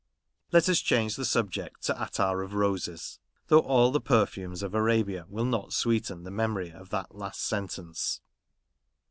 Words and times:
Let 0.51 0.67
us 0.67 0.79
change 0.79 1.15
the 1.15 1.25
subject 1.25 1.83
to 1.83 2.03
attar 2.03 2.41
of 2.41 2.55
roses; 2.55 3.19
though 3.49 3.59
all 3.59 3.91
the 3.91 4.01
perfumes 4.01 4.63
of 4.63 4.73
Arabia 4.73 5.27
will 5.29 5.45
not 5.45 5.73
sweeten 5.73 6.23
the 6.23 6.31
memory 6.31 6.71
of 6.71 6.89
that 6.89 7.13
last 7.13 7.43
sentence. 7.45 8.19